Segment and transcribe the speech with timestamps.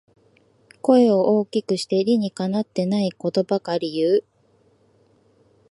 [0.81, 4.23] 声を大きくして理にかなってないことばかり言う